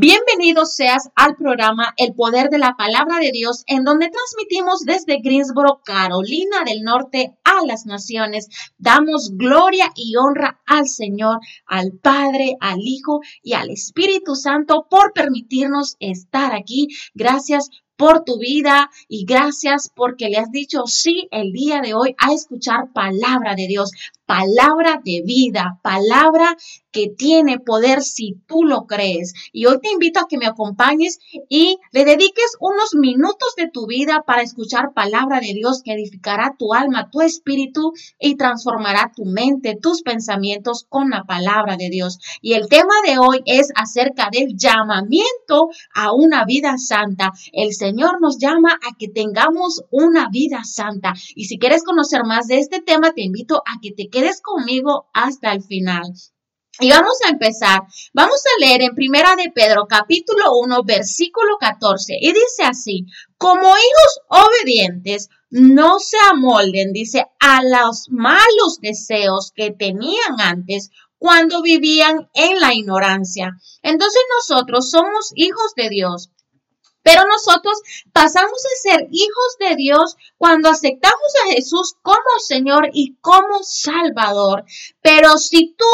[0.00, 5.18] Bienvenido seas al programa El Poder de la Palabra de Dios, en donde transmitimos desde
[5.20, 8.46] Greensboro, Carolina del Norte, a las naciones.
[8.78, 15.12] Damos gloria y honra al Señor, al Padre, al Hijo y al Espíritu Santo por
[15.12, 16.86] permitirnos estar aquí.
[17.14, 22.14] Gracias por tu vida y gracias porque le has dicho sí el día de hoy
[22.18, 23.90] a escuchar palabra de Dios,
[24.28, 26.54] palabra de vida, palabra
[26.92, 29.32] que tiene poder si tú lo crees.
[29.52, 31.18] Y hoy te invito a que me acompañes
[31.48, 36.56] y le dediques unos minutos de tu vida para escuchar palabra de Dios que edificará
[36.58, 42.18] tu alma, tu espíritu y transformará tu mente, tus pensamientos con la palabra de Dios.
[42.42, 47.32] Y el tema de hoy es acerca del llamamiento a una vida santa.
[47.52, 51.14] El Señor nos llama a que tengamos una vida santa.
[51.34, 55.08] Y si quieres conocer más de este tema, te invito a que te quedes conmigo
[55.12, 56.02] hasta el final.
[56.80, 57.80] Y vamos a empezar.
[58.12, 62.18] Vamos a leer en Primera de Pedro, capítulo 1, versículo 14.
[62.20, 63.04] Y dice así,
[63.36, 71.62] como hijos obedientes, no se amolden, dice, a los malos deseos que tenían antes cuando
[71.62, 73.56] vivían en la ignorancia.
[73.82, 76.30] Entonces nosotros somos hijos de Dios.
[77.08, 77.80] Pero nosotros
[78.12, 84.66] pasamos a ser hijos de Dios cuando aceptamos a Jesús como Señor y como Salvador.
[85.00, 85.86] Pero si tú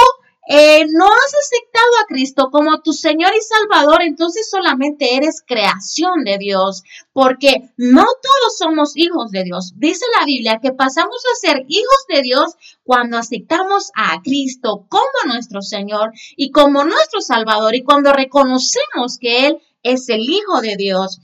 [0.49, 6.25] eh, no has aceptado a Cristo como tu Señor y Salvador, entonces solamente eres creación
[6.25, 9.75] de Dios, porque no todos somos hijos de Dios.
[9.77, 15.33] Dice la Biblia que pasamos a ser hijos de Dios cuando aceptamos a Cristo como
[15.33, 20.75] nuestro Señor y como nuestro Salvador y cuando reconocemos que Él es el Hijo de
[20.77, 21.21] Dios.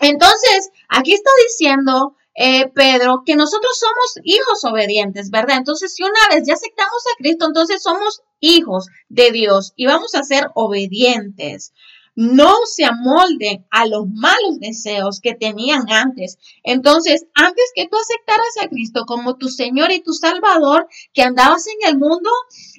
[0.00, 5.58] Entonces, aquí está diciendo eh, Pedro, que nosotros somos hijos obedientes, ¿verdad?
[5.58, 10.14] Entonces, si una vez ya aceptamos a Cristo, entonces somos hijos de Dios y vamos
[10.16, 11.72] a ser obedientes.
[12.16, 16.38] No se amolden a los malos deseos que tenían antes.
[16.62, 21.66] Entonces, antes que tú aceptaras a Cristo como tu Señor y tu Salvador, que andabas
[21.66, 22.30] en el mundo,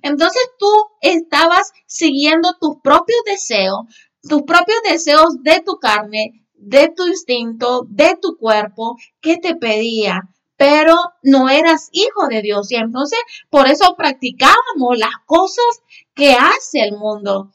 [0.03, 0.71] entonces tú
[1.01, 3.85] estabas siguiendo tus propios deseos,
[4.27, 10.29] tus propios deseos de tu carne, de tu instinto, de tu cuerpo, que te pedía,
[10.57, 12.71] pero no eras hijo de Dios.
[12.71, 13.19] Y entonces
[13.49, 15.65] por eso practicábamos las cosas
[16.13, 17.51] que hace el mundo,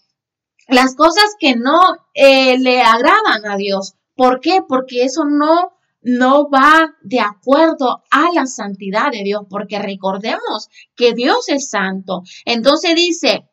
[0.69, 1.80] las cosas que no
[2.14, 3.94] eh, le agradan a Dios.
[4.14, 4.60] ¿Por qué?
[4.66, 5.72] Porque eso no
[6.03, 12.22] no va de acuerdo a la santidad de Dios, porque recordemos que Dios es santo.
[12.44, 13.49] Entonces dice,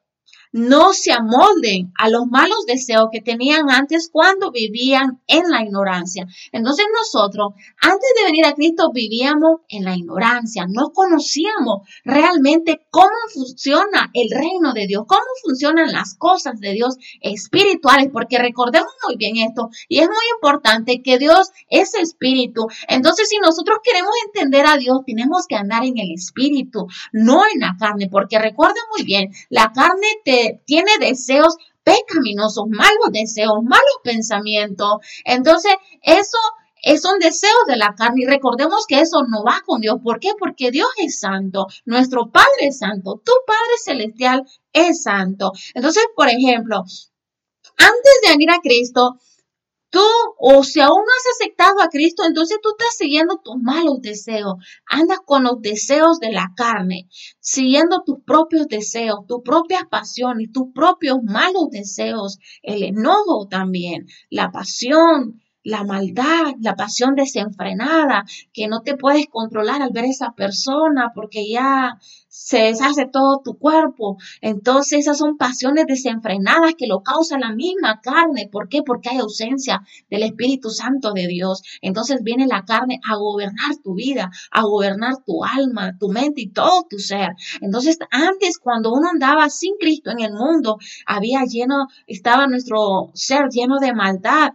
[0.58, 6.26] no se amolden a los malos deseos que tenían antes cuando vivían en la ignorancia.
[6.52, 13.08] Entonces nosotros, antes de venir a Cristo, vivíamos en la ignorancia, no conocíamos realmente cómo
[13.32, 19.16] funciona el reino de Dios, cómo funcionan las cosas de Dios espirituales, porque recordemos muy
[19.16, 22.68] bien esto, y es muy importante que Dios es espíritu.
[22.88, 27.60] Entonces, si nosotros queremos entender a Dios, tenemos que andar en el espíritu, no en
[27.60, 34.00] la carne, porque recuerden muy bien, la carne te tiene deseos pecaminosos, malos deseos, malos
[34.04, 34.98] pensamientos.
[35.24, 36.38] Entonces, eso
[37.02, 39.98] son deseos de la carne y recordemos que eso no va con Dios.
[40.04, 40.32] ¿Por qué?
[40.38, 44.44] Porque Dios es santo, nuestro Padre es santo, tu Padre celestial
[44.74, 45.52] es santo.
[45.74, 46.84] Entonces, por ejemplo,
[47.78, 49.18] antes de venir a Cristo,
[49.90, 50.04] Tú,
[50.38, 54.56] o si aún no has aceptado a Cristo, entonces tú estás siguiendo tus malos deseos.
[54.86, 57.08] Andas con los deseos de la carne,
[57.40, 64.52] siguiendo tus propios deseos, tus propias pasiones, tus propios malos deseos, el enojo también, la
[64.52, 68.24] pasión, la maldad, la pasión desenfrenada,
[68.54, 73.42] que no te puedes controlar al ver a esa persona porque ya se deshace todo
[73.44, 74.16] tu cuerpo.
[74.40, 78.48] Entonces esas son pasiones desenfrenadas que lo causa la misma carne.
[78.50, 78.82] ¿Por qué?
[78.82, 81.62] Porque hay ausencia del Espíritu Santo de Dios.
[81.82, 86.50] Entonces viene la carne a gobernar tu vida, a gobernar tu alma, tu mente y
[86.50, 87.32] todo tu ser.
[87.60, 93.50] Entonces antes cuando uno andaba sin Cristo en el mundo, había lleno, estaba nuestro ser
[93.50, 94.54] lleno de maldad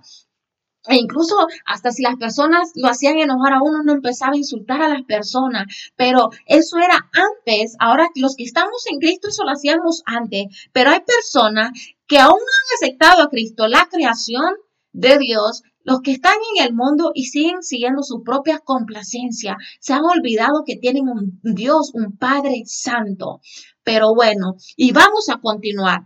[0.89, 4.83] e incluso hasta si las personas lo hacían enojar a uno, no empezaba a insultar
[4.83, 5.65] a las personas.
[5.97, 7.77] Pero eso era antes.
[7.79, 10.47] Ahora los que estamos en Cristo, eso lo hacíamos antes.
[10.73, 11.71] Pero hay personas
[12.07, 14.55] que aún no han aceptado a Cristo, la creación
[14.93, 19.95] de Dios, los que están en el mundo y siguen siguiendo su propia complacencia, se
[19.95, 23.41] han olvidado que tienen un Dios, un Padre Santo.
[23.83, 26.03] Pero bueno, y vamos a continuar.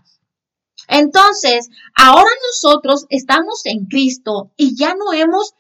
[0.89, 5.55] Entonces, ahora nosotros estamos en Cristo y ya no hemos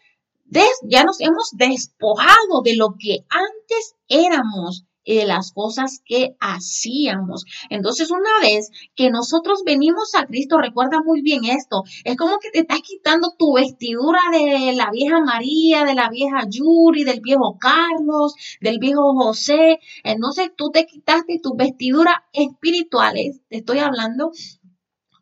[0.84, 7.44] ya nos hemos despojado de lo que antes éramos y de las cosas que hacíamos.
[7.70, 12.50] Entonces, una vez que nosotros venimos a Cristo, recuerda muy bien esto, es como que
[12.50, 17.56] te estás quitando tu vestidura de la vieja María, de la vieja Yuri, del viejo
[17.58, 19.78] Carlos, del viejo José.
[20.02, 24.32] Entonces, tú te quitaste tus vestiduras espirituales, te estoy hablando,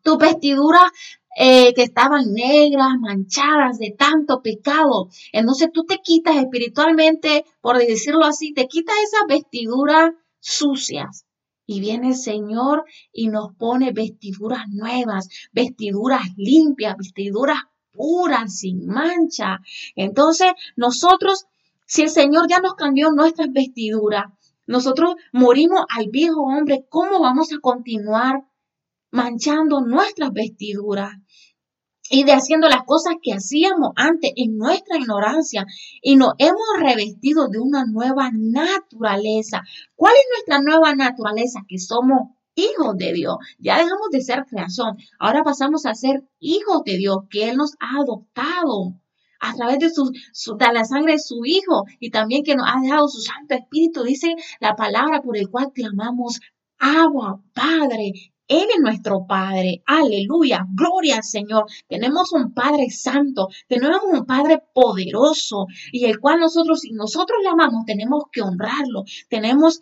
[0.05, 0.91] tus vestiduras
[1.35, 5.09] eh, que estaban negras, manchadas de tanto pecado.
[5.33, 11.25] Entonces tú te quitas espiritualmente, por decirlo así, te quitas esas vestiduras sucias.
[11.65, 17.57] Y viene el Señor y nos pone vestiduras nuevas, vestiduras limpias, vestiduras
[17.91, 19.57] puras, sin mancha.
[19.95, 21.45] Entonces nosotros,
[21.87, 24.25] si el Señor ya nos cambió nuestras vestiduras,
[24.67, 28.45] nosotros morimos al viejo hombre, ¿cómo vamos a continuar
[29.15, 31.13] manchando nuestras vestiduras?
[32.07, 35.65] y de haciendo las cosas que hacíamos antes en nuestra ignorancia
[36.03, 39.63] y nos hemos revestido de una nueva naturaleza.
[39.95, 41.61] ¿Cuál es nuestra nueva naturaleza?
[41.67, 43.37] Que somos hijos de Dios.
[43.57, 44.97] Ya dejamos de ser creación.
[45.19, 48.93] Ahora pasamos a ser hijos de Dios, que Él nos ha adoptado
[49.39, 50.11] a través de, su,
[50.57, 54.03] de la sangre de su Hijo y también que nos ha dejado su Santo Espíritu.
[54.03, 56.39] Dice la palabra por el cual clamamos,
[56.77, 58.34] agua, Padre.
[58.47, 59.81] Él es nuestro Padre.
[59.85, 60.65] Aleluya.
[60.73, 61.65] Gloria al Señor.
[61.87, 63.49] Tenemos un Padre santo.
[63.67, 69.03] Tenemos un Padre poderoso y el cual nosotros, si nosotros le amamos, tenemos que honrarlo.
[69.29, 69.79] Tenemos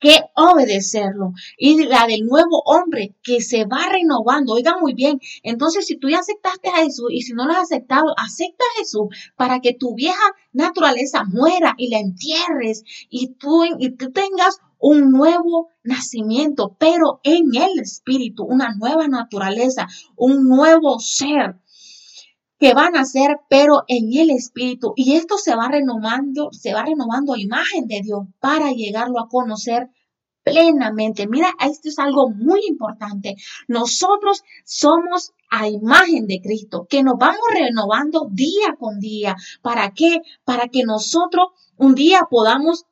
[0.00, 1.32] que obedecerlo.
[1.56, 4.54] Y la del nuevo hombre que se va renovando.
[4.54, 5.20] Oiga muy bien.
[5.42, 8.78] Entonces, si tú ya aceptaste a Jesús y si no lo has aceptado, acepta a
[8.78, 10.16] Jesús para que tu vieja
[10.52, 17.54] naturaleza muera y la entierres y tú, y tú tengas un nuevo nacimiento, pero en
[17.54, 21.56] el espíritu, una nueva naturaleza, un nuevo ser
[22.58, 24.92] que van a nacer, pero en el espíritu.
[24.96, 29.28] Y esto se va renovando, se va renovando a imagen de Dios para llegarlo a
[29.28, 29.88] conocer
[30.42, 31.26] plenamente.
[31.28, 33.36] Mira, esto es algo muy importante.
[33.68, 39.36] Nosotros somos a imagen de Cristo, que nos vamos renovando día con día.
[39.62, 40.20] ¿Para qué?
[40.44, 42.84] Para que nosotros un día podamos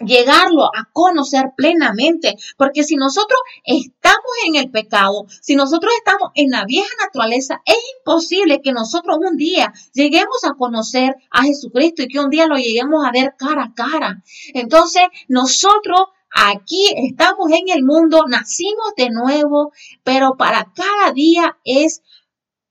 [0.00, 6.50] llegarlo a conocer plenamente, porque si nosotros estamos en el pecado, si nosotros estamos en
[6.50, 12.08] la vieja naturaleza, es imposible que nosotros un día lleguemos a conocer a Jesucristo y
[12.08, 14.22] que un día lo lleguemos a ver cara a cara.
[14.54, 16.00] Entonces, nosotros
[16.32, 19.72] aquí estamos en el mundo, nacimos de nuevo,
[20.04, 22.02] pero para cada día es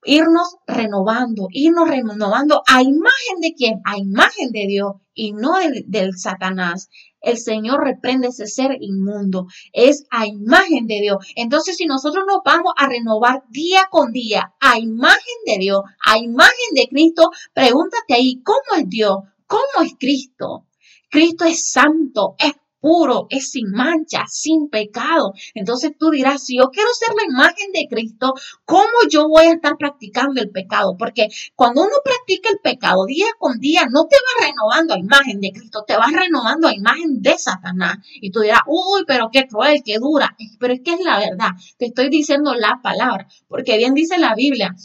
[0.05, 5.55] irnos renovando, irnos renovando a imagen de quién, a imagen de Dios y no
[5.85, 6.89] del, Satanás.
[7.21, 11.17] El Señor reprende ese ser inmundo, es a imagen de Dios.
[11.35, 16.17] Entonces, si nosotros nos vamos a renovar día con día a imagen de Dios, a
[16.17, 19.17] imagen de Cristo, pregúntate ahí, ¿cómo es Dios?
[19.47, 20.65] ¿Cómo es Cristo?
[21.09, 25.33] Cristo es santo, es puro, es sin mancha, sin pecado.
[25.53, 28.33] Entonces tú dirás, si yo quiero ser la imagen de Cristo,
[28.65, 30.95] ¿cómo yo voy a estar practicando el pecado?
[30.97, 35.39] Porque cuando uno practica el pecado día con día, no te va renovando a imagen
[35.39, 37.97] de Cristo, te vas renovando a imagen de Satanás.
[38.21, 40.35] Y tú dirás, uy, pero qué cruel, qué dura.
[40.59, 41.49] Pero es que es la verdad.
[41.77, 44.75] Te estoy diciendo la palabra, porque bien dice la Biblia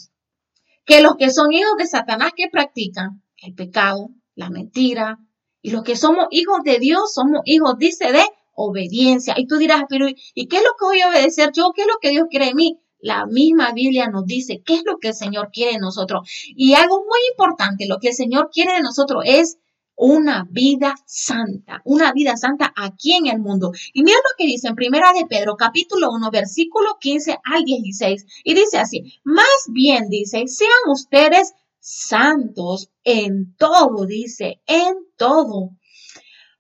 [0.84, 5.18] que los que son hijos de Satanás que practican el pecado, la mentira,
[5.64, 8.22] y los que somos hijos de Dios, somos hijos, dice, de
[8.52, 9.32] obediencia.
[9.38, 11.72] Y tú dirás, pero ¿y qué es lo que voy a obedecer yo?
[11.74, 12.80] ¿Qué es lo que Dios quiere de mí?
[12.98, 16.28] La misma Biblia nos dice qué es lo que el Señor quiere de nosotros.
[16.54, 19.56] Y algo muy importante, lo que el Señor quiere de nosotros es
[19.96, 23.72] una vida santa, una vida santa aquí en el mundo.
[23.94, 28.26] Y mira lo que dice en Primera de Pedro, capítulo 1, versículo 15 al 16.
[28.44, 35.76] Y dice así, más bien dice, sean ustedes santos en todo, dice, en todo.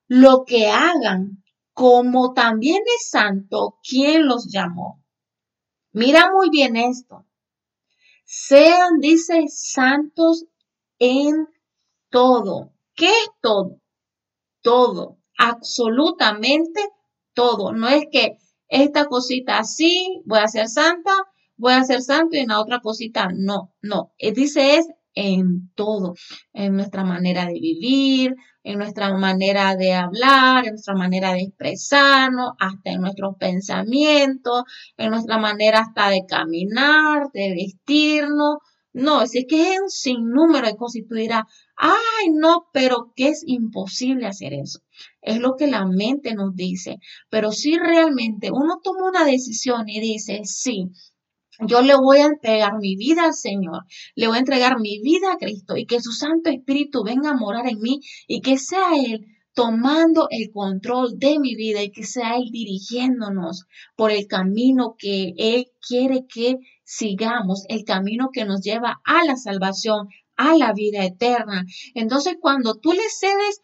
[0.06, 5.02] Lo que hagan, como también es santo quien los llamó.
[5.92, 7.26] Mira muy bien esto.
[8.26, 10.44] Sean, dice, santos
[10.98, 11.48] en
[12.10, 12.74] todo.
[12.94, 13.80] ¿Qué es todo?
[14.60, 16.80] Todo, absolutamente
[17.32, 17.72] todo.
[17.72, 18.36] No es que
[18.68, 21.12] esta cosita así, voy a ser santa,
[21.56, 24.12] voy a ser santo y en la otra cosita no, no.
[24.18, 26.14] Dice es en todo,
[26.52, 32.52] en nuestra manera de vivir, en nuestra manera de hablar, en nuestra manera de expresarnos,
[32.58, 34.64] hasta en nuestros pensamientos,
[34.96, 38.58] en nuestra manera hasta de caminar, de vestirnos.
[38.92, 41.42] No, es que es un sinnúmero de cosas y tú dirás,
[41.76, 44.78] ay, no, pero que es imposible hacer eso.
[45.20, 46.98] Es lo que la mente nos dice.
[47.28, 50.90] Pero si realmente uno toma una decisión y dice, sí,
[51.60, 53.84] yo le voy a entregar mi vida al Señor,
[54.14, 57.36] le voy a entregar mi vida a Cristo y que su Santo Espíritu venga a
[57.36, 62.04] morar en mí y que sea Él tomando el control de mi vida y que
[62.04, 68.60] sea Él dirigiéndonos por el camino que Él quiere que sigamos, el camino que nos
[68.60, 71.64] lleva a la salvación, a la vida eterna.
[71.94, 73.60] Entonces, cuando tú le cedes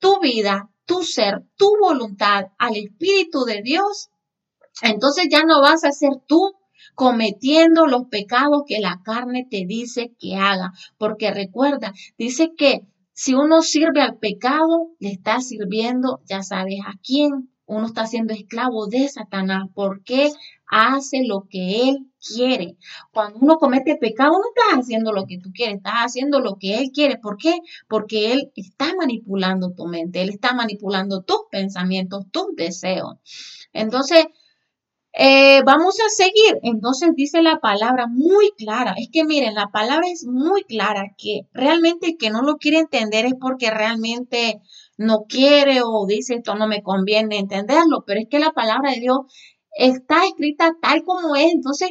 [0.00, 4.10] tu vida, tu ser, tu voluntad al Espíritu de Dios,
[4.82, 6.52] entonces ya no vas a ser tú
[6.94, 10.72] cometiendo los pecados que la carne te dice que haga.
[10.98, 12.82] Porque recuerda, dice que
[13.12, 17.50] si uno sirve al pecado, le está sirviendo, ya sabes a quién.
[17.66, 20.32] Uno está siendo esclavo de Satanás porque
[20.66, 22.76] hace lo que él quiere.
[23.12, 26.78] Cuando uno comete pecado, no estás haciendo lo que tú quieres, estás haciendo lo que
[26.78, 27.18] él quiere.
[27.18, 27.58] ¿Por qué?
[27.88, 33.16] Porque él está manipulando tu mente, él está manipulando tus pensamientos, tus deseos.
[33.72, 34.26] Entonces,
[35.12, 36.58] eh, vamos a seguir.
[36.62, 38.94] Entonces dice la palabra muy clara.
[38.96, 43.26] Es que miren, la palabra es muy clara, que realmente que no lo quiere entender
[43.26, 44.60] es porque realmente
[44.96, 49.00] no quiere o dice esto no me conviene entenderlo, pero es que la palabra de
[49.00, 49.20] Dios
[49.72, 51.52] está escrita tal como es.
[51.52, 51.90] Entonces,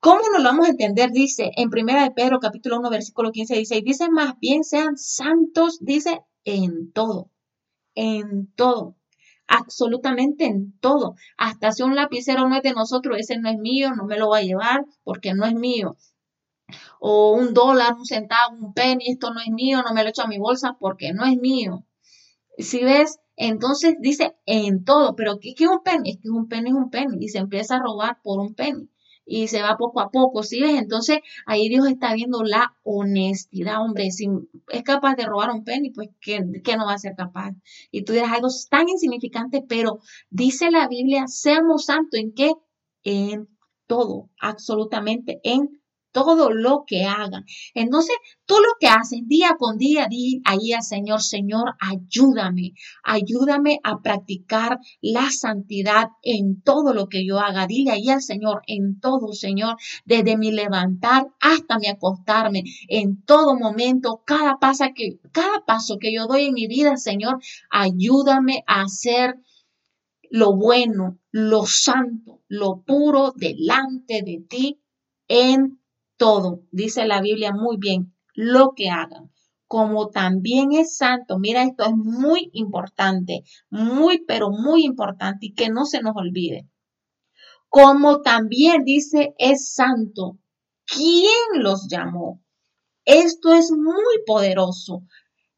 [0.00, 1.10] ¿cómo nos lo vamos a entender?
[1.10, 5.78] Dice en Primera de Pedro capítulo 1 versículo 15 dice, dice más bien sean santos,
[5.80, 7.30] dice en todo,
[7.94, 8.96] en todo
[9.58, 11.14] absolutamente en todo.
[11.36, 14.28] Hasta si un lapicero no es de nosotros, ese no es mío, no me lo
[14.28, 15.96] va a llevar porque no es mío.
[16.98, 20.22] O un dólar, un centavo, un penny, esto no es mío, no me lo echo
[20.22, 21.84] a mi bolsa porque no es mío.
[22.58, 26.10] Si ves, entonces dice en todo, pero ¿qué, es un penny?
[26.10, 28.88] Es que un penny es un penny y se empieza a robar por un penny
[29.26, 30.78] y se va poco a poco, ¿sí ves?
[30.78, 34.28] Entonces ahí Dios está viendo la honestidad, hombre, si
[34.68, 37.52] es capaz de robar un penny, pues ¿qué, no va a ser capaz?
[37.90, 40.00] Y tú dirás algo tan insignificante, pero
[40.30, 42.52] dice la Biblia, seamos santos en qué?
[43.02, 43.48] En
[43.86, 45.80] todo, absolutamente, en
[46.14, 47.44] todo lo que hagan.
[47.74, 48.14] Entonces,
[48.46, 54.00] tú lo que haces día con día, di ahí al Señor, Señor, ayúdame, ayúdame a
[54.00, 57.66] practicar la santidad en todo lo que yo haga.
[57.66, 63.58] Dile ahí al Señor, en todo, Señor, desde mi levantar hasta mi acostarme, en todo
[63.58, 67.40] momento, cada, paso que, cada paso que yo doy en mi vida, Señor,
[67.70, 69.34] ayúdame a hacer
[70.30, 74.80] lo bueno, lo santo, lo puro delante de ti
[75.26, 75.80] en
[76.16, 79.30] todo, dice la Biblia muy bien, lo que hagan.
[79.66, 85.68] Como también es santo, mira, esto es muy importante, muy, pero muy importante y que
[85.68, 86.68] no se nos olvide.
[87.68, 90.38] Como también dice es santo,
[90.86, 92.40] ¿quién los llamó?
[93.04, 95.02] Esto es muy poderoso.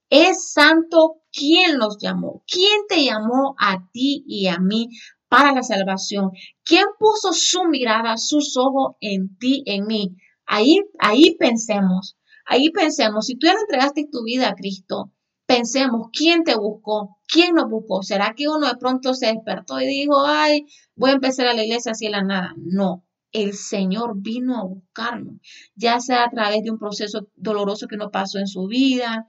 [0.08, 2.42] Es santo ¿quién los llamó.
[2.46, 4.88] ¿Quién te llamó a ti y a mí
[5.28, 6.30] para la salvación?
[6.64, 10.16] ¿Quién puso su mirada, sus ojos en ti, en mí?
[10.46, 15.12] Ahí, ahí pensemos, ahí pensemos, si tú ya entregaste tu vida a Cristo,
[15.46, 17.18] pensemos, ¿quién te buscó?
[17.26, 18.02] ¿Quién nos buscó?
[18.02, 21.64] ¿Será que uno de pronto se despertó y dijo, ay, voy a empezar a la
[21.64, 22.54] iglesia así de la nada?
[22.56, 25.36] No, el Señor vino a buscarnos,
[25.74, 29.26] ya sea a través de un proceso doloroso que no pasó en su vida,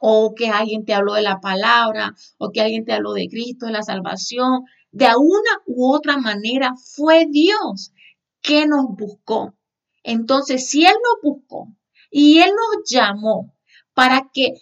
[0.00, 3.66] o que alguien te habló de la palabra, o que alguien te habló de Cristo,
[3.66, 4.64] de la salvación.
[4.90, 7.92] De una u otra manera fue Dios
[8.40, 9.55] que nos buscó.
[10.06, 11.66] Entonces, si Él nos buscó
[12.12, 13.52] y Él nos llamó
[13.92, 14.54] para que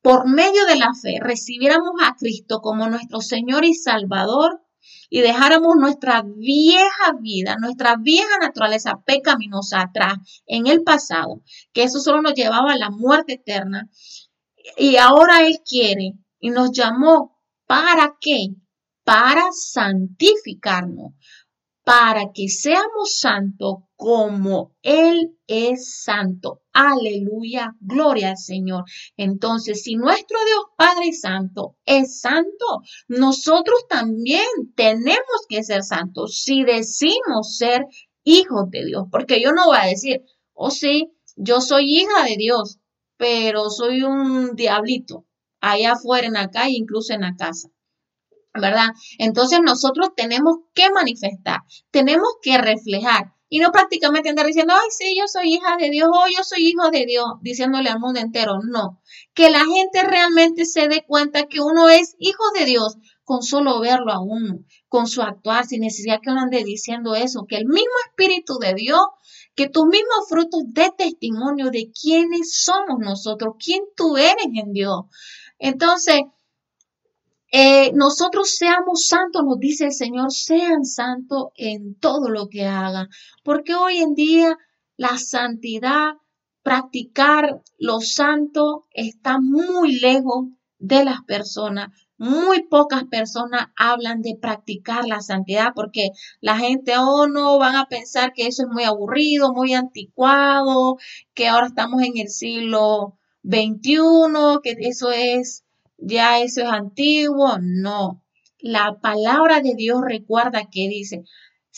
[0.00, 4.62] por medio de la fe recibiéramos a Cristo como nuestro Señor y Salvador
[5.10, 10.14] y dejáramos nuestra vieja vida, nuestra vieja naturaleza pecaminosa atrás
[10.46, 11.42] en el pasado,
[11.74, 13.90] que eso solo nos llevaba a la muerte eterna.
[14.78, 18.54] Y ahora Él quiere y nos llamó para qué?
[19.04, 21.12] Para santificarnos,
[21.88, 26.60] para que seamos santos como Él es santo.
[26.74, 28.84] Aleluya, gloria al Señor.
[29.16, 34.44] Entonces, si nuestro Dios Padre Santo es santo, nosotros también
[34.76, 37.86] tenemos que ser santos si decimos ser
[38.22, 39.04] hijos de Dios.
[39.10, 40.20] Porque yo no voy a decir,
[40.52, 42.80] oh sí, yo soy hija de Dios,
[43.16, 45.24] pero soy un diablito
[45.62, 47.70] allá afuera en la calle, incluso en la casa.
[48.60, 48.88] ¿Verdad?
[49.18, 51.60] Entonces nosotros tenemos que manifestar,
[51.90, 56.08] tenemos que reflejar y no prácticamente andar diciendo, ay, sí, yo soy hija de Dios,
[56.12, 59.00] o yo soy hijo de Dios, diciéndole al mundo entero, no,
[59.32, 63.80] que la gente realmente se dé cuenta que uno es hijo de Dios con solo
[63.80, 67.66] verlo a uno, con su actuar, sin necesidad que uno ande diciendo eso, que el
[67.66, 69.00] mismo Espíritu de Dios,
[69.54, 75.00] que tus mismos frutos de testimonio de quiénes somos nosotros, quién tú eres en Dios.
[75.58, 76.20] Entonces,
[77.50, 83.08] eh, nosotros seamos santos, nos dice el Señor, sean santos en todo lo que hagan,
[83.42, 84.58] porque hoy en día
[84.96, 86.14] la santidad,
[86.62, 91.88] practicar lo santo está muy lejos de las personas.
[92.18, 97.86] Muy pocas personas hablan de practicar la santidad porque la gente, oh no, van a
[97.86, 100.96] pensar que eso es muy aburrido, muy anticuado,
[101.32, 105.64] que ahora estamos en el siglo XXI, que eso es,
[105.98, 107.58] ya eso es antiguo.
[107.60, 108.24] No,
[108.58, 111.24] la palabra de Dios recuerda que dice,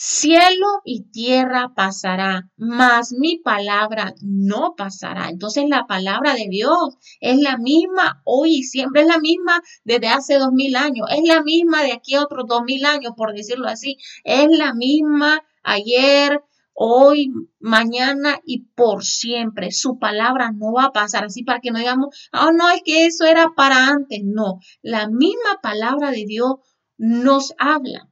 [0.03, 5.29] Cielo y tierra pasará, mas mi palabra no pasará.
[5.29, 10.07] Entonces la palabra de Dios es la misma hoy y siempre, es la misma desde
[10.07, 13.33] hace dos mil años, es la misma de aquí a otros dos mil años, por
[13.33, 16.41] decirlo así, es la misma ayer,
[16.83, 19.71] hoy, mañana y por siempre.
[19.71, 23.05] Su palabra no va a pasar así para que no digamos, oh no, es que
[23.05, 24.21] eso era para antes.
[24.23, 26.55] No, la misma palabra de Dios
[26.97, 28.09] nos habla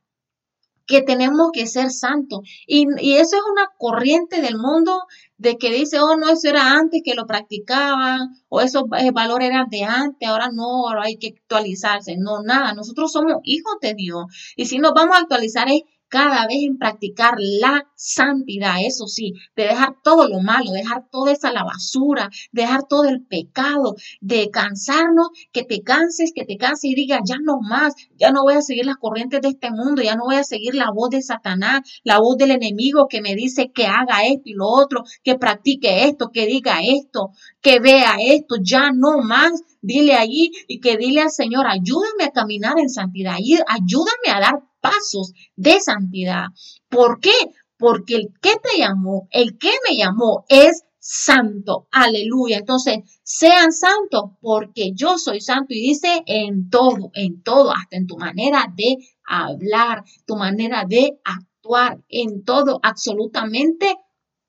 [0.85, 2.41] que tenemos que ser santos.
[2.67, 2.85] Y,
[3.15, 5.03] eso es una corriente del mundo
[5.37, 9.49] de que dice, oh, no, eso era antes que lo practicaban, o esos eh, valores
[9.49, 12.17] eran de antes, ahora no, ahora hay que actualizarse.
[12.17, 14.25] No, nada, nosotros somos hijos de Dios.
[14.55, 19.33] Y si nos vamos a actualizar es cada vez en practicar la santidad, eso sí,
[19.55, 24.49] de dejar todo lo malo, dejar toda esa la basura, dejar todo el pecado, de
[24.49, 28.55] cansarnos, que te canses, que te canses y digas, ya no más, ya no voy
[28.55, 31.21] a seguir las corrientes de este mundo, ya no voy a seguir la voz de
[31.21, 35.35] Satanás, la voz del enemigo que me dice que haga esto y lo otro, que
[35.35, 40.97] practique esto, que diga esto, que vea esto, ya no más, dile allí y que
[40.97, 43.35] dile al Señor, ayúdame a caminar en santidad,
[43.67, 46.47] ayúdame a dar pasos de santidad.
[46.89, 47.33] ¿Por qué?
[47.77, 51.87] Porque el que te llamó, el que me llamó es santo.
[51.91, 52.57] Aleluya.
[52.57, 58.07] Entonces, sean santos porque yo soy santo y dice en todo, en todo, hasta en
[58.07, 63.95] tu manera de hablar, tu manera de actuar, en todo, absolutamente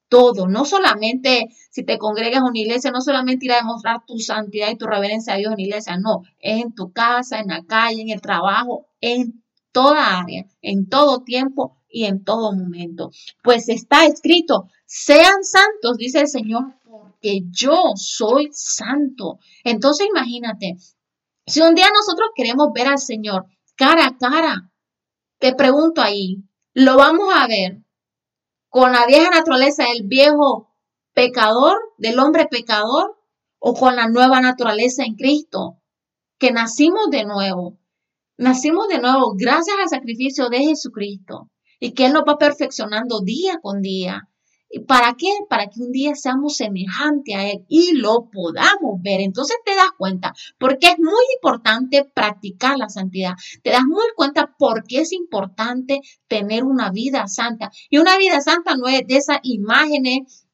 [0.09, 4.19] todo, no solamente si te congregas en una iglesia, no solamente ir a demostrar tu
[4.19, 7.63] santidad y tu reverencia a Dios en iglesia, no, es en tu casa, en la
[7.65, 13.11] calle, en el trabajo, en toda área, en todo tiempo y en todo momento.
[13.43, 19.39] Pues está escrito, sean santos, dice el Señor, porque yo soy santo.
[19.65, 20.77] Entonces imagínate,
[21.47, 24.71] si un día nosotros queremos ver al Señor cara a cara,
[25.39, 27.83] te pregunto ahí, ¿lo vamos a ver
[28.69, 30.71] con la vieja naturaleza del viejo
[31.13, 33.17] pecador, del hombre pecador,
[33.59, 35.81] o con la nueva naturaleza en Cristo,
[36.39, 37.80] que nacimos de nuevo,
[38.41, 43.59] Nacimos de nuevo gracias al sacrificio de Jesucristo y que Él nos va perfeccionando día
[43.61, 44.31] con día.
[44.71, 45.29] ¿Y para qué?
[45.51, 49.21] Para que un día seamos semejantes a Él y lo podamos ver.
[49.21, 53.35] Entonces te das cuenta, porque es muy importante practicar la santidad.
[53.63, 57.71] Te das muy cuenta por qué es importante tener una vida santa.
[57.91, 60.47] Y una vida santa no es de esas imágenes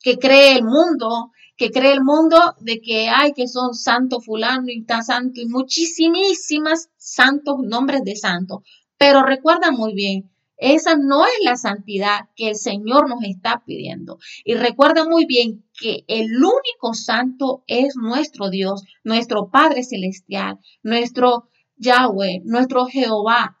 [0.00, 1.30] que cree el mundo,
[1.60, 5.46] que cree el mundo de que hay que son santo fulano y tan santo y
[5.46, 8.60] muchísimas santos nombres de santos.
[8.96, 14.18] Pero recuerda muy bien, esa no es la santidad que el Señor nos está pidiendo.
[14.42, 21.50] Y recuerda muy bien que el único santo es nuestro Dios, nuestro Padre Celestial, nuestro
[21.76, 23.60] Yahweh, nuestro Jehová,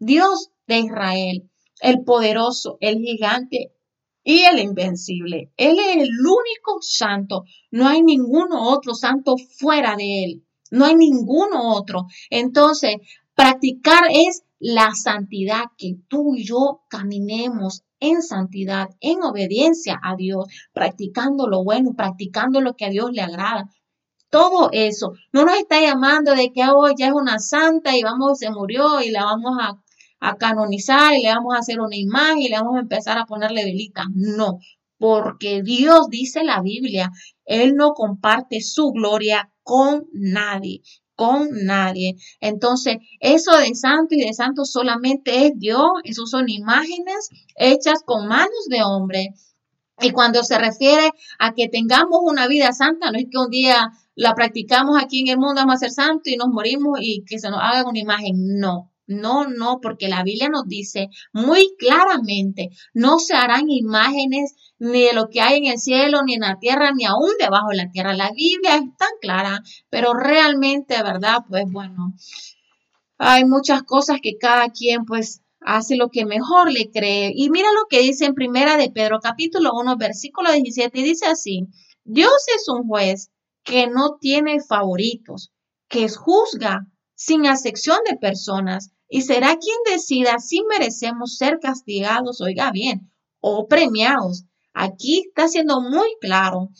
[0.00, 1.48] Dios de Israel,
[1.80, 3.75] el poderoso, el gigante,
[4.26, 5.52] y el invencible.
[5.56, 7.44] Él es el único santo.
[7.70, 10.44] No hay ninguno otro santo fuera de él.
[10.72, 12.06] No hay ninguno otro.
[12.28, 12.96] Entonces,
[13.36, 20.46] practicar es la santidad, que tú y yo caminemos en santidad, en obediencia a Dios,
[20.72, 23.70] practicando lo bueno, practicando lo que a Dios le agrada.
[24.28, 28.40] Todo eso no nos está llamando de que hoy ya es una santa y vamos,
[28.40, 29.80] se murió y la vamos a
[30.28, 33.26] a canonizar y le vamos a hacer una imagen y le vamos a empezar a
[33.26, 34.06] ponerle velitas.
[34.14, 34.58] No,
[34.98, 37.10] porque Dios dice la Biblia,
[37.44, 40.82] Él no comparte su gloria con nadie
[41.16, 42.16] con nadie.
[42.40, 48.28] Entonces, eso de santo y de santo solamente es Dios, esos son imágenes hechas con
[48.28, 49.34] manos de hombre.
[50.00, 53.92] Y cuando se refiere a que tengamos una vida santa, no es que un día
[54.14, 57.38] la practicamos aquí en el mundo, vamos a ser santos y nos morimos y que
[57.38, 58.58] se nos haga una imagen.
[58.58, 65.02] No, no, no, porque la Biblia nos dice muy claramente, no se harán imágenes ni
[65.02, 67.76] de lo que hay en el cielo, ni en la tierra, ni aún debajo de
[67.76, 68.14] la tierra.
[68.14, 71.38] La Biblia es tan clara, pero realmente, ¿verdad?
[71.48, 72.14] Pues bueno,
[73.18, 77.32] hay muchas cosas que cada quien pues hace lo que mejor le cree.
[77.34, 81.26] Y mira lo que dice en Primera de Pedro capítulo 1 versículo 17 y dice
[81.26, 81.66] así,
[82.04, 83.30] Dios es un juez
[83.64, 85.52] que no tiene favoritos,
[85.88, 92.70] que juzga sin acepción de personas y será quien decida si merecemos ser castigados, oiga
[92.70, 94.44] bien, o premiados.
[94.72, 96.70] Aquí está siendo muy claro.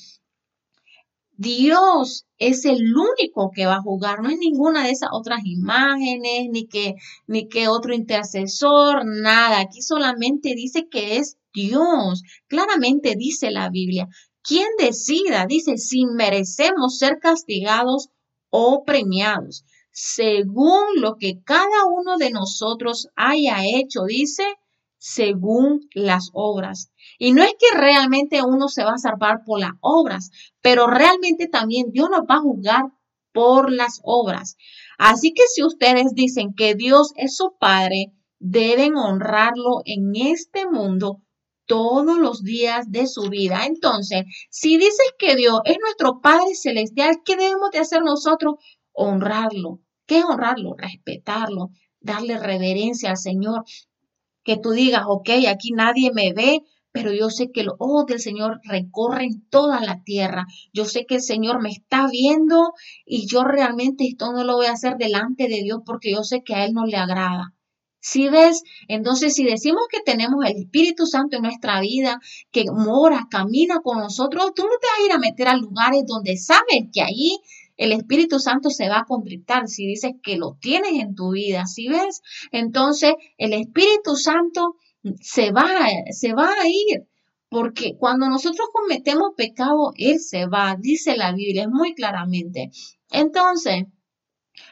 [1.39, 6.49] Dios es el único que va a jugar, no es ninguna de esas otras imágenes,
[6.51, 6.95] ni que,
[7.27, 9.61] ni que otro intercesor, nada.
[9.61, 12.23] Aquí solamente dice que es Dios.
[12.49, 14.09] Claramente dice la Biblia.
[14.43, 18.09] Quien decida, dice, si merecemos ser castigados
[18.49, 19.65] o premiados,
[19.99, 24.45] según lo que cada uno de nosotros haya hecho, dice,
[24.99, 26.93] según las obras.
[27.19, 30.31] Y no es que realmente uno se va a salvar por las obras,
[30.61, 32.83] pero realmente también Dios nos va a juzgar
[33.33, 34.59] por las obras.
[34.99, 41.23] Así que si ustedes dicen que Dios es su Padre, deben honrarlo en este mundo
[41.65, 43.65] todos los días de su vida.
[43.65, 48.57] Entonces, si dices que Dios es nuestro Padre Celestial, ¿qué debemos de hacer nosotros?
[48.93, 49.81] Honrarlo.
[50.07, 50.75] ¿Qué es honrarlo?
[50.77, 53.65] Respetarlo, darle reverencia al Señor.
[54.45, 58.21] Que tú digas, ok, aquí nadie me ve, pero yo sé que los ojos del
[58.21, 60.47] Señor recorren toda la tierra.
[60.73, 62.73] Yo sé que el Señor me está viendo
[63.05, 66.43] y yo realmente esto no lo voy a hacer delante de Dios porque yo sé
[66.43, 67.53] que a Él no le agrada.
[68.01, 72.21] Si ves, entonces si decimos que tenemos el Espíritu Santo en nuestra vida,
[72.53, 76.05] que mora, camina con nosotros, tú no te vas a ir a meter a lugares
[76.07, 77.41] donde sabes que ahí
[77.77, 81.67] el Espíritu Santo se va a contrictar si dices que lo tienes en tu vida.
[81.67, 84.77] Si ves, entonces el Espíritu Santo
[85.21, 85.69] se va,
[86.11, 87.07] se va a ir.
[87.49, 92.71] Porque cuando nosotros cometemos pecado, Él se va, dice la Biblia muy claramente.
[93.11, 93.85] Entonces,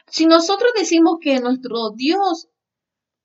[0.07, 2.49] si nosotros decimos que nuestro Dios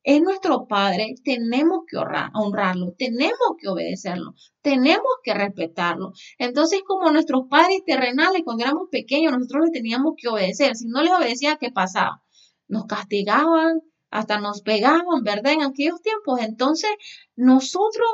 [0.03, 6.13] es nuestro Padre, tenemos que honrarlo, tenemos que obedecerlo, tenemos que respetarlo.
[6.39, 10.75] Entonces, como nuestros padres terrenales, cuando éramos pequeños, nosotros les teníamos que obedecer.
[10.77, 12.23] Si no les obedecía, ¿qué pasaba?
[12.69, 15.53] Nos castigaban, hasta nos pegaban, ¿verdad?
[15.53, 16.41] En aquellos tiempos.
[16.41, 16.91] Entonces,
[17.37, 18.09] nosotros,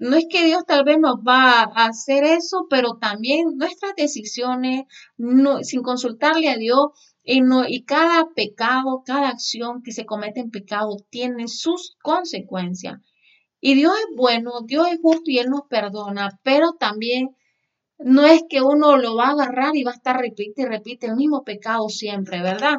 [0.00, 4.86] no es que Dios tal vez nos va a hacer eso, pero también nuestras decisiones,
[5.18, 6.86] no, sin consultarle a Dios,
[7.22, 12.98] y, no, y cada pecado, cada acción que se comete en pecado tiene sus consecuencias.
[13.60, 17.36] Y Dios es bueno, Dios es justo y Él nos perdona, pero también
[17.98, 21.08] no es que uno lo va a agarrar y va a estar repite y repite
[21.08, 22.78] el mismo pecado siempre, ¿verdad?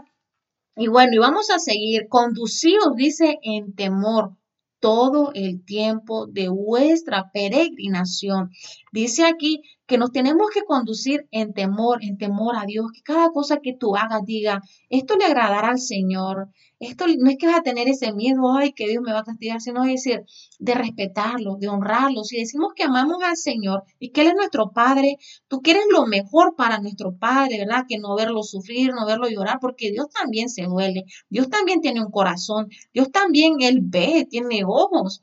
[0.75, 2.07] Y bueno, y vamos a seguir.
[2.09, 4.37] Conducidos, dice, en temor
[4.81, 8.49] todo el tiempo de vuestra peregrinación.
[8.91, 13.29] Dice aquí que nos tenemos que conducir en temor, en temor a Dios, que cada
[13.31, 16.47] cosa que tú hagas diga, esto le agradará al Señor,
[16.79, 19.23] esto no es que vas a tener ese miedo, ay, que Dios me va a
[19.25, 20.23] castigar, sino es decir,
[20.59, 22.23] de respetarlo, de honrarlo.
[22.23, 25.17] Si decimos que amamos al Señor y que Él es nuestro Padre,
[25.49, 27.83] tú quieres lo mejor para nuestro Padre, ¿verdad?
[27.85, 31.99] Que no verlo sufrir, no verlo llorar, porque Dios también se duele, Dios también tiene
[31.99, 35.21] un corazón, Dios también, Él ve, tiene ojos,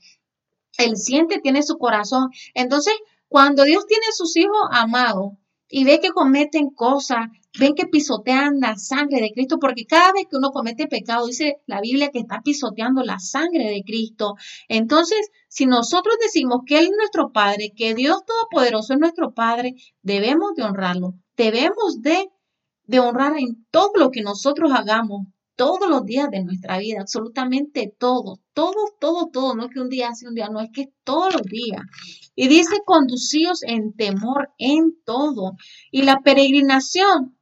[0.77, 2.29] Él siente, tiene su corazón.
[2.53, 2.93] Entonces,
[3.29, 5.33] cuando Dios tiene sus hijos amados
[5.69, 10.27] y ve que cometen cosas ven que pisotean la sangre de Cristo, porque cada vez
[10.31, 14.37] que uno comete pecado, dice la Biblia que está pisoteando la sangre de Cristo.
[14.69, 19.75] Entonces, si nosotros decimos que Él es nuestro Padre, que Dios Todopoderoso es nuestro Padre,
[20.03, 22.29] debemos de honrarlo, debemos de,
[22.85, 27.93] de honrar en todo lo que nosotros hagamos, todos los días de nuestra vida, absolutamente
[27.99, 30.93] todo, todo, todo, todo, no es que un día hace un día, no es que
[31.05, 31.81] todos los días.
[32.35, 35.53] Y dice, conducidos en temor en todo.
[35.93, 37.39] Y la peregrinación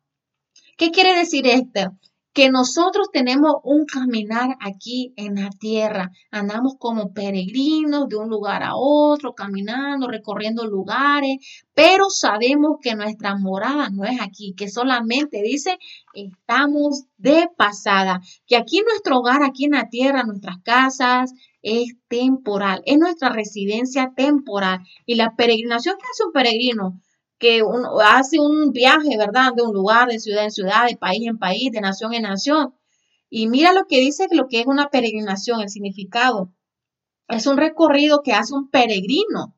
[0.77, 1.97] ¿Qué quiere decir esto?
[2.37, 6.11] Que nosotros tenemos un caminar aquí en la tierra.
[6.31, 11.38] Andamos como peregrinos de un lugar a otro, caminando, recorriendo lugares,
[11.72, 15.79] pero sabemos que nuestra morada no es aquí, que solamente dice
[16.12, 22.83] estamos de pasada, que aquí nuestro hogar, aquí en la tierra, nuestras casas, es temporal,
[22.85, 24.81] es nuestra residencia temporal.
[25.07, 27.01] Y la peregrinación que hace un peregrino,
[27.38, 29.53] que uno hace un viaje, ¿verdad?
[29.55, 32.75] De un lugar, de ciudad en ciudad, de país en país, de nación en nación.
[33.29, 36.53] Y mira lo que dice lo que es una peregrinación, el significado.
[37.29, 39.57] Es un recorrido que hace un peregrino,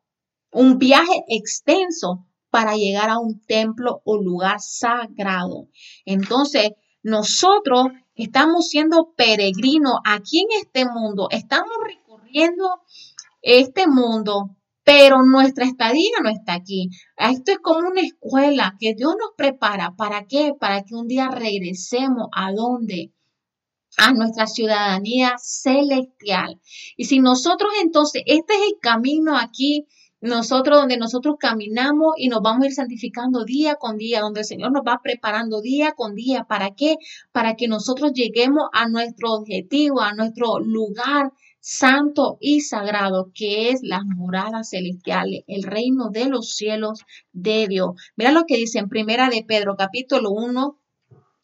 [0.50, 5.68] un viaje extenso para llegar a un templo o lugar sagrado.
[6.06, 6.70] Entonces,
[7.02, 12.80] nosotros estamos siendo peregrinos aquí en este mundo, estamos recorriendo
[13.42, 14.56] este mundo
[14.88, 16.88] pero nuestra estadía no está aquí.
[17.14, 19.94] Esto es como una escuela que Dios nos prepara.
[19.94, 20.54] ¿Para qué?
[20.58, 23.12] Para que un día regresemos a dónde?
[23.98, 26.58] A nuestra ciudadanía celestial.
[26.96, 29.86] Y si nosotros entonces, este es el camino aquí,
[30.22, 34.46] nosotros donde nosotros caminamos y nos vamos a ir santificando día con día, donde el
[34.46, 36.44] Señor nos va preparando día con día.
[36.44, 36.96] ¿Para qué?
[37.30, 41.32] Para que nosotros lleguemos a nuestro objetivo, a nuestro lugar
[41.70, 47.90] santo y sagrado, que es las moradas celestiales, el reino de los cielos de Dios.
[48.16, 50.78] Mira lo que dice en Primera de Pedro, capítulo 1,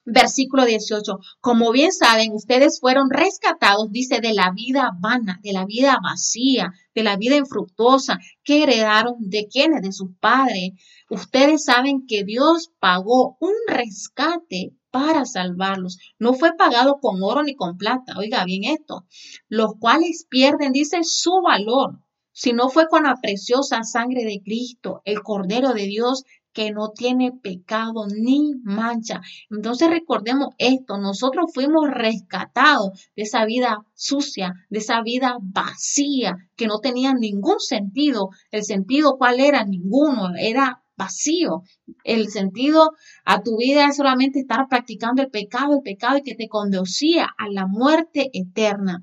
[0.06, 1.18] Versículo 18.
[1.40, 6.72] Como bien saben, ustedes fueron rescatados, dice, de la vida vana, de la vida vacía,
[6.94, 10.72] de la vida infructuosa que heredaron de quienes, de sus padres.
[11.08, 15.98] Ustedes saben que Dios pagó un rescate para salvarlos.
[16.20, 18.14] No fue pagado con oro ni con plata.
[18.16, 19.06] Oiga bien esto.
[19.48, 21.98] Los cuales pierden, dice, su valor.
[22.30, 26.90] Si no fue con la preciosa sangre de Cristo, el Cordero de Dios, que no
[26.90, 29.20] tiene pecado ni mancha.
[29.50, 36.68] Entonces recordemos esto, nosotros fuimos rescatados de esa vida sucia, de esa vida vacía, que
[36.68, 38.28] no tenía ningún sentido.
[38.52, 39.64] El sentido, ¿cuál era?
[39.64, 41.62] Ninguno, era vacío.
[42.04, 42.92] El sentido
[43.24, 47.48] a tu vida es solamente estar practicando el pecado, el pecado que te conducía a
[47.48, 49.02] la muerte eterna.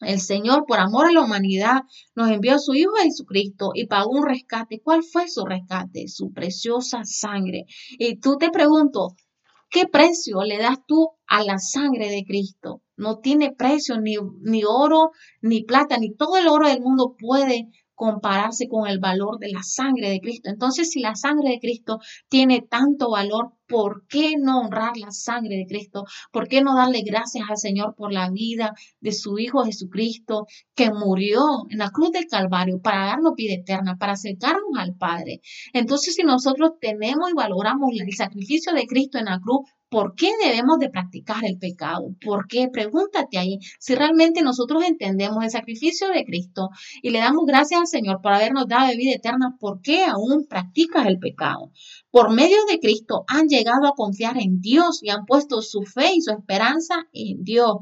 [0.00, 1.82] El Señor, por amor a la humanidad,
[2.14, 4.80] nos envió a su Hijo Jesucristo y pagó un rescate.
[4.82, 6.08] ¿Cuál fue su rescate?
[6.08, 7.64] Su preciosa sangre.
[7.98, 9.14] Y tú te pregunto,
[9.70, 12.82] ¿qué precio le das tú a la sangre de Cristo?
[12.96, 17.70] No tiene precio ni, ni oro, ni plata, ni todo el oro del mundo puede
[17.94, 20.50] compararse con el valor de la sangre de Cristo.
[20.50, 25.56] Entonces, si la sangre de Cristo tiene tanto valor, ¿por qué no honrar la sangre
[25.56, 26.04] de Cristo?
[26.32, 30.90] ¿Por qué no darle gracias al Señor por la vida de su Hijo Jesucristo que
[30.90, 35.40] murió en la cruz del Calvario para darnos vida eterna, para acercarnos al Padre?
[35.72, 40.30] Entonces, si nosotros tenemos y valoramos el sacrificio de Cristo en la cruz, ¿Por qué
[40.42, 42.14] debemos de practicar el pecado?
[42.24, 42.68] ¿Por qué?
[42.68, 43.58] Pregúntate ahí.
[43.78, 46.70] Si realmente nosotros entendemos el sacrificio de Cristo
[47.02, 51.06] y le damos gracias al Señor por habernos dado vida eterna, ¿por qué aún practicas
[51.06, 51.70] el pecado?
[52.10, 56.14] Por medio de Cristo han llegado a confiar en Dios y han puesto su fe
[56.14, 57.76] y su esperanza en Dios,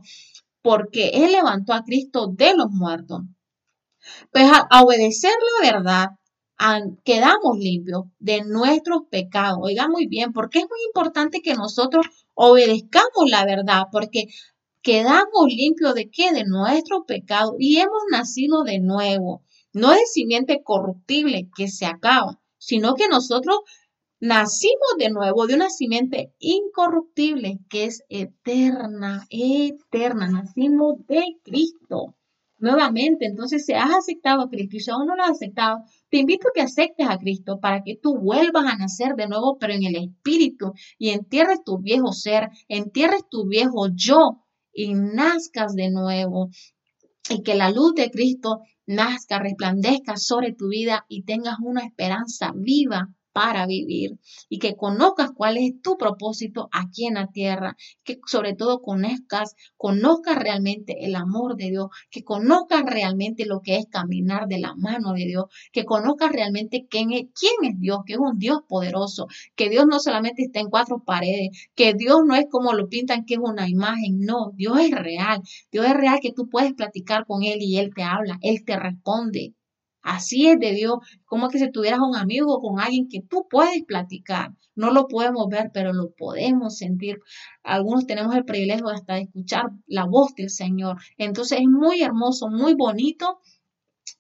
[0.60, 3.22] porque Él levantó a Cristo de los muertos.
[4.32, 6.08] Pues a obedecer la verdad
[7.04, 9.58] quedamos limpios de nuestros pecados.
[9.62, 14.26] Oiga muy bien, porque es muy importante que nosotros obedezcamos la verdad, porque
[14.82, 16.32] quedamos limpios de qué?
[16.32, 22.40] De nuestro pecado y hemos nacido de nuevo, no de simiente corruptible que se acaba,
[22.58, 23.60] sino que nosotros
[24.20, 32.14] nacimos de nuevo de una simiente incorruptible que es eterna, eterna, nacimos de Cristo
[32.62, 33.26] nuevamente.
[33.26, 36.48] Entonces, si has aceptado a Cristo y si aún no lo has aceptado, te invito
[36.48, 39.84] a que aceptes a Cristo para que tú vuelvas a nacer de nuevo, pero en
[39.84, 46.50] el Espíritu, y entierres tu viejo ser, entierres tu viejo yo y nazcas de nuevo.
[47.28, 52.52] Y que la luz de Cristo nazca, resplandezca sobre tu vida y tengas una esperanza
[52.54, 54.18] viva para vivir
[54.48, 59.54] y que conozcas cuál es tu propósito aquí en la tierra, que sobre todo conozcas,
[59.76, 64.74] conozcas realmente el amor de Dios, que conozcas realmente lo que es caminar de la
[64.74, 68.60] mano de Dios, que conozcas realmente quién es, quién es Dios, que es un Dios
[68.68, 72.88] poderoso, que Dios no solamente está en cuatro paredes, que Dios no es como lo
[72.88, 75.40] pintan que es una imagen, no, Dios es real,
[75.70, 78.78] Dios es real que tú puedes platicar con Él y Él te habla, Él te
[78.78, 79.54] responde.
[80.02, 83.84] Así es de Dios, como que si tuvieras un amigo con alguien que tú puedes
[83.84, 84.50] platicar.
[84.74, 87.20] No lo podemos ver, pero lo podemos sentir.
[87.62, 90.98] Algunos tenemos el privilegio hasta de escuchar la voz del Señor.
[91.18, 93.40] Entonces es muy hermoso, muy bonito,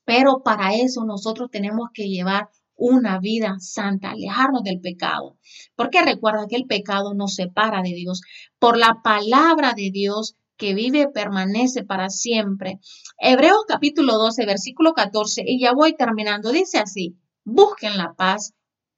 [0.04, 5.38] pero para eso nosotros tenemos que llevar una vida santa, alejarnos del pecado.
[5.76, 8.22] Porque recuerda que el pecado nos separa de Dios.
[8.58, 12.78] Por la palabra de Dios que vive permanece para siempre.
[13.18, 18.54] Hebreos capítulo 12, versículo 14, y ya voy terminando, dice así, busquen la paz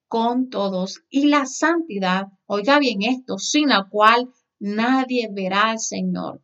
[0.09, 6.41] con todos y la santidad, oiga bien esto, sin la cual nadie verá al Señor.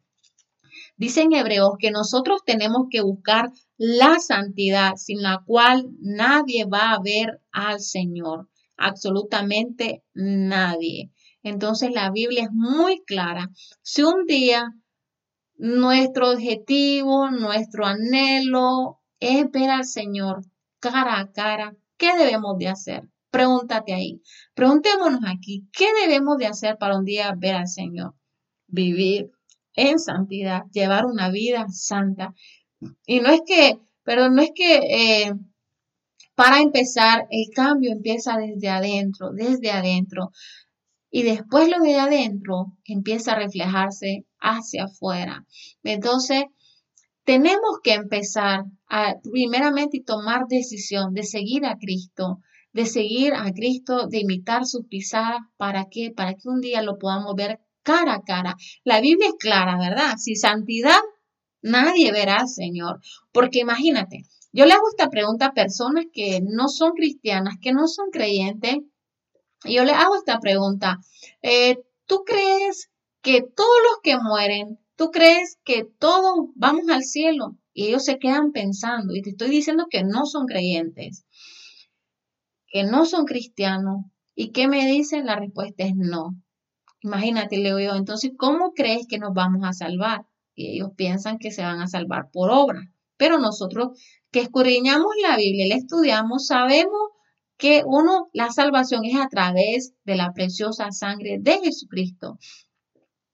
[0.96, 6.92] Dice en Hebreos que nosotros tenemos que buscar la santidad, sin la cual nadie va
[6.92, 11.11] a ver al Señor, absolutamente nadie.
[11.42, 13.51] Entonces la Biblia es muy clara.
[13.83, 14.75] Si un día
[15.61, 20.42] nuestro objetivo, nuestro anhelo es ver al Señor
[20.79, 21.77] cara a cara.
[21.99, 23.09] ¿Qué debemos de hacer?
[23.31, 24.23] Pregúntate ahí.
[24.55, 28.14] Preguntémonos aquí, ¿qué debemos de hacer para un día ver al Señor?
[28.66, 29.31] Vivir
[29.75, 32.35] en santidad, llevar una vida santa.
[33.05, 35.35] Y no es que, pero no es que eh,
[36.35, 40.33] para empezar, el cambio empieza desde adentro, desde adentro.
[41.11, 45.44] Y después lo de adentro empieza a reflejarse hacia afuera.
[45.83, 46.44] Entonces,
[47.25, 52.38] tenemos que empezar a primeramente tomar decisión de seguir a Cristo,
[52.73, 55.40] de seguir a Cristo, de imitar sus pisadas.
[55.57, 56.12] ¿Para qué?
[56.14, 58.57] Para que un día lo podamos ver cara a cara.
[58.85, 60.16] La Biblia es clara, ¿verdad?
[60.16, 61.01] Si santidad
[61.62, 63.01] Nadie verá al Señor.
[63.33, 67.87] Porque imagínate, yo le hago esta pregunta a personas que no son cristianas, que no
[67.87, 68.79] son creyentes.
[69.64, 70.99] Y yo le hago esta pregunta.
[71.42, 72.90] Eh, ¿Tú crees
[73.23, 77.57] que todos los que mueren, tú crees que todos vamos al cielo?
[77.73, 79.14] Y ellos se quedan pensando.
[79.14, 81.25] Y te estoy diciendo que no son creyentes,
[82.66, 84.07] que no son cristianos.
[84.35, 85.27] ¿Y qué me dicen?
[85.27, 86.35] La respuesta es no.
[87.03, 90.27] Imagínate, le digo yo, entonces, ¿cómo crees que nos vamos a salvar?
[90.55, 92.92] Y ellos piensan que se van a salvar por obra.
[93.16, 93.99] Pero nosotros
[94.31, 97.01] que escudriñamos la Biblia, la estudiamos, sabemos
[97.61, 102.38] que uno, la salvación es a través de la preciosa sangre de Jesucristo,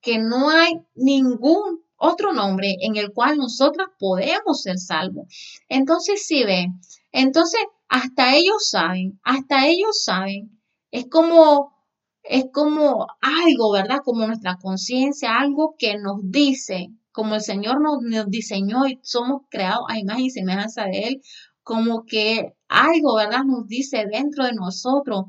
[0.01, 5.27] que no hay ningún otro nombre en el cual nosotras podemos ser salvos.
[5.69, 6.79] Entonces, si ven,
[7.11, 10.59] entonces hasta ellos saben, hasta ellos saben,
[10.91, 11.73] es como
[12.29, 13.99] es como algo, ¿verdad?
[14.03, 19.85] Como nuestra conciencia, algo que nos dice, como el Señor nos, diseñó y somos creados
[19.87, 21.21] a imagen y semejanza de Él,
[21.63, 23.43] como que algo, ¿verdad?
[23.45, 25.25] Nos dice dentro de nosotros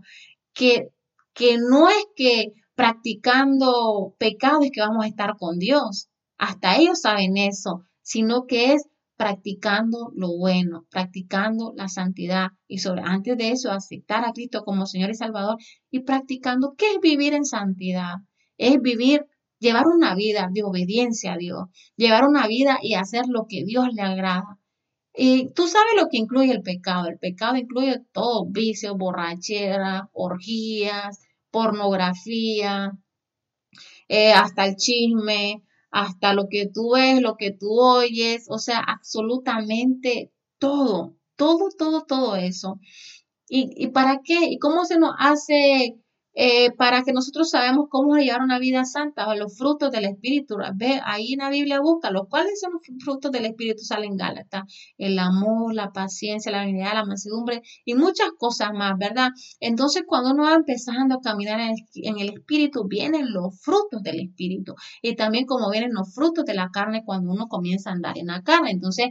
[0.53, 0.88] que,
[1.35, 6.09] que no es que practicando pecados es que vamos a estar con Dios.
[6.37, 13.03] Hasta ellos saben eso, sino que es practicando lo bueno, practicando la santidad y sobre
[13.03, 15.57] antes de eso aceptar a Cristo como Señor y Salvador
[15.90, 18.18] y practicando qué es vivir en santidad.
[18.57, 19.27] Es vivir
[19.59, 23.88] llevar una vida de obediencia a Dios, llevar una vida y hacer lo que Dios
[23.92, 24.57] le agrada.
[25.20, 27.09] Y tú sabes lo que incluye el pecado.
[27.09, 31.18] El pecado incluye todo, vicios, borrachera, orgías,
[31.50, 32.92] pornografía,
[34.07, 38.78] eh, hasta el chisme, hasta lo que tú ves, lo que tú oyes, o sea,
[38.78, 42.78] absolutamente todo, todo, todo, todo eso.
[43.48, 44.46] ¿Y, y para qué?
[44.50, 45.98] ¿Y cómo se nos hace
[46.40, 50.55] eh, para que nosotros sabemos cómo llevar una vida santa, los frutos del Espíritu.
[50.77, 54.62] Ve, ahí en la Biblia busca los cuáles son los frutos del Espíritu, salen Gálatas,
[54.98, 59.31] el amor, la paciencia, la unidad, la mansedumbre y muchas cosas más, ¿verdad?
[59.59, 64.01] Entonces, cuando uno va empezando a caminar en el, en el Espíritu, vienen los frutos
[64.05, 67.94] del Espíritu y también como vienen los frutos de la carne cuando uno comienza a
[67.94, 68.70] andar en la carne.
[68.70, 69.09] Entonces,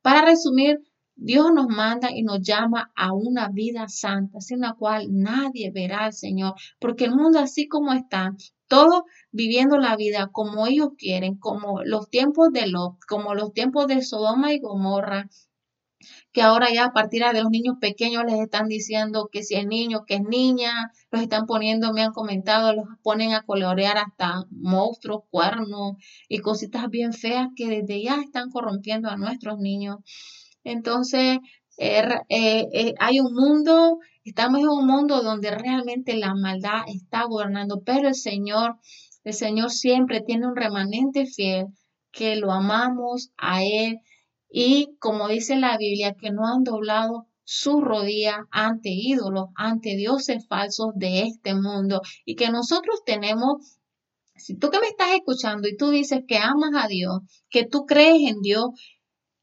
[0.00, 0.78] para resumir,
[1.20, 6.04] Dios nos manda y nos llama a una vida santa, sin la cual nadie verá
[6.04, 8.36] al Señor, porque el mundo así como está,
[8.68, 9.02] todos
[9.32, 14.00] viviendo la vida como ellos quieren, como los tiempos de Lot, como los tiempos de
[14.02, 15.28] Sodoma y Gomorra,
[16.32, 19.66] que ahora ya a partir de los niños pequeños les están diciendo que si es
[19.66, 24.44] niño, que es niña, los están poniendo, me han comentado, los ponen a colorear hasta
[24.50, 25.96] monstruos, cuernos
[26.28, 29.96] y cositas bien feas que desde ya están corrompiendo a nuestros niños.
[30.64, 31.38] Entonces,
[31.76, 37.24] er, eh, eh, hay un mundo, estamos en un mundo donde realmente la maldad está
[37.24, 38.76] gobernando, pero el Señor,
[39.24, 41.66] el Señor siempre tiene un remanente fiel
[42.10, 44.00] que lo amamos a Él.
[44.50, 50.46] Y como dice la Biblia, que no han doblado su rodilla ante ídolos, ante dioses
[50.48, 52.02] falsos de este mundo.
[52.24, 53.78] Y que nosotros tenemos
[54.38, 57.86] si tú que me estás escuchando y tú dices que amas a Dios, que tú
[57.86, 58.70] crees en Dios,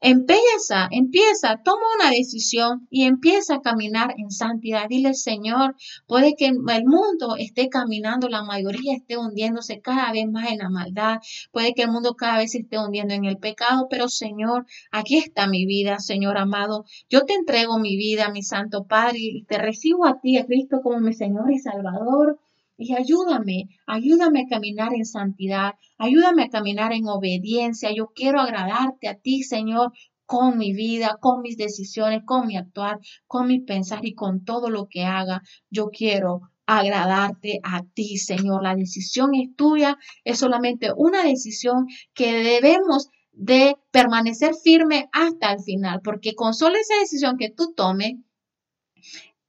[0.00, 4.88] Empieza, empieza, toma una decisión y empieza a caminar en santidad.
[4.88, 5.74] Dile, Señor,
[6.06, 10.68] puede que el mundo esté caminando, la mayoría esté hundiéndose cada vez más en la
[10.68, 11.18] maldad,
[11.50, 15.46] puede que el mundo cada vez esté hundiendo en el pecado, pero Señor, aquí está
[15.46, 16.84] mi vida, Señor amado.
[17.08, 20.82] Yo te entrego mi vida, mi Santo Padre, y te recibo a ti, a Cristo,
[20.82, 22.38] como mi Señor y Salvador.
[22.78, 27.90] Y ayúdame, ayúdame a caminar en santidad, ayúdame a caminar en obediencia.
[27.94, 29.92] Yo quiero agradarte a ti, Señor,
[30.26, 34.68] con mi vida, con mis decisiones, con mi actuar, con mi pensar y con todo
[34.68, 35.42] lo que haga.
[35.70, 38.62] Yo quiero agradarte a ti, Señor.
[38.62, 45.60] La decisión es tuya, es solamente una decisión que debemos de permanecer firme hasta el
[45.62, 48.16] final, porque con solo esa decisión que tú tomes,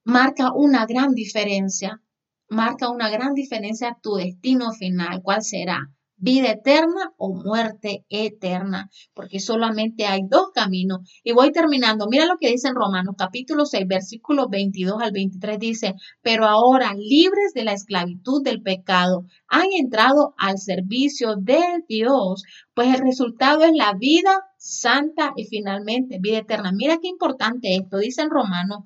[0.05, 2.01] marca una gran diferencia
[2.49, 5.21] marca una gran diferencia tu destino final.
[5.21, 5.89] ¿Cuál será?
[6.19, 10.99] Vida eterna o muerte eterna, porque solamente hay dos caminos.
[11.23, 12.07] Y voy terminando.
[12.10, 15.60] Mira lo que dice en Romanos capítulo 6, versículos 22 al 23.
[15.60, 22.43] Dice, pero ahora libres de la esclavitud del pecado, han entrado al servicio de Dios,
[22.73, 26.71] pues el resultado es la vida santa y finalmente vida eterna.
[26.73, 28.00] Mira qué importante esto.
[28.00, 28.79] Dice en Romanos,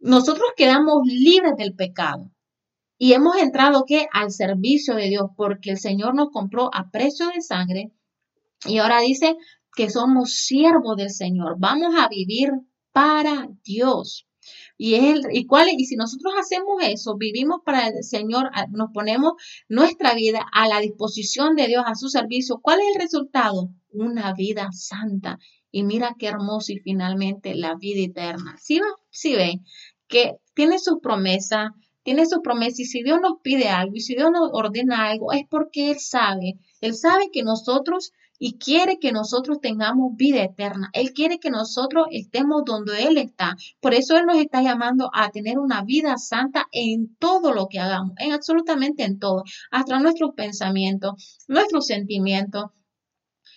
[0.00, 2.32] nosotros quedamos libres del pecado
[2.98, 7.28] y hemos entrado que al servicio de Dios, porque el Señor nos compró a precio
[7.28, 7.92] de sangre.
[8.64, 9.36] Y ahora dice
[9.74, 11.56] que somos siervos del Señor.
[11.58, 12.50] Vamos a vivir
[12.92, 14.26] para Dios.
[14.78, 19.32] Y, él, y, cuál, y si nosotros hacemos eso, vivimos para el Señor, nos ponemos
[19.68, 23.70] nuestra vida a la disposición de Dios, a su servicio, ¿cuál es el resultado?
[23.90, 25.38] Una vida santa.
[25.70, 28.56] Y mira qué hermoso y finalmente la vida eterna.
[28.58, 28.80] ¿Sí,
[29.10, 29.64] sí ven
[30.08, 31.74] que tiene su promesa,
[32.06, 35.32] tiene su promesa y si Dios nos pide algo y si Dios nos ordena algo
[35.32, 40.88] es porque Él sabe, Él sabe que nosotros y quiere que nosotros tengamos vida eterna.
[40.92, 43.56] Él quiere que nosotros estemos donde Él está.
[43.80, 47.80] Por eso Él nos está llamando a tener una vida santa en todo lo que
[47.80, 49.42] hagamos, en absolutamente en todo,
[49.72, 52.66] hasta nuestros pensamientos, nuestros sentimientos.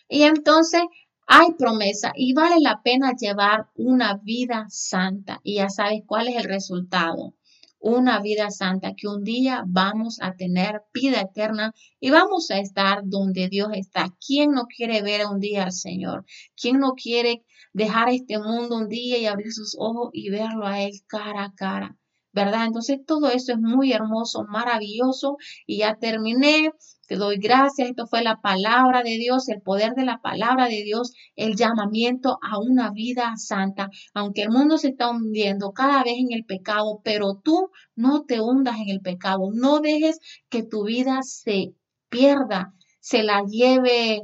[0.07, 0.81] Y entonces
[1.27, 5.39] hay promesa y vale la pena llevar una vida santa.
[5.43, 7.35] Y ya sabes cuál es el resultado
[7.79, 13.01] una vida santa, que un día vamos a tener vida eterna y vamos a estar
[13.05, 14.07] donde Dios está.
[14.25, 16.25] ¿Quién no quiere ver un día al Señor?
[16.59, 20.81] ¿Quién no quiere dejar este mundo un día y abrir sus ojos y verlo a
[20.81, 21.97] Él cara a cara?
[22.31, 22.65] ¿Verdad?
[22.67, 26.71] Entonces todo eso es muy hermoso, maravilloso y ya terminé.
[27.07, 27.89] Te doy gracias.
[27.89, 32.37] Esto fue la palabra de Dios, el poder de la palabra de Dios, el llamamiento
[32.43, 33.89] a una vida santa.
[34.13, 38.39] Aunque el mundo se está hundiendo cada vez en el pecado, pero tú no te
[38.41, 39.49] hundas en el pecado.
[39.51, 40.19] No dejes
[40.49, 41.73] que tu vida se
[42.09, 44.21] pierda, se la lleve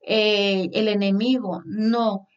[0.00, 1.62] eh, el enemigo.
[1.66, 2.27] No,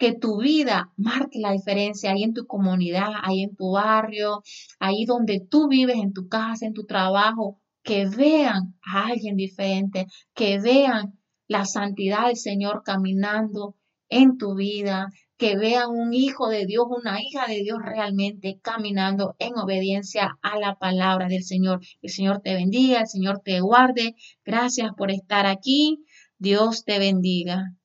[0.00, 4.42] que tu vida marque la diferencia ahí en tu comunidad, ahí en tu barrio,
[4.78, 10.06] ahí donde tú vives, en tu casa, en tu trabajo, que vean a alguien diferente,
[10.34, 13.76] que vean la santidad del Señor caminando
[14.08, 19.36] en tu vida, que vean un hijo de Dios, una hija de Dios realmente caminando
[19.38, 21.80] en obediencia a la palabra del Señor.
[22.00, 24.14] El Señor te bendiga, el Señor te guarde.
[24.46, 26.06] Gracias por estar aquí.
[26.38, 27.76] Dios te bendiga.